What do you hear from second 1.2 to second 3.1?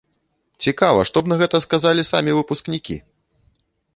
б на гэта сказалі самі выпускнікі?